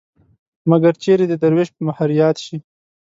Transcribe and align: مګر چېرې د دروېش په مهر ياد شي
مګر 0.69 0.93
چېرې 1.03 1.25
د 1.29 1.33
دروېش 1.41 1.69
په 1.75 1.81
مهر 1.87 2.09
ياد 2.21 2.35
شي 2.45 2.57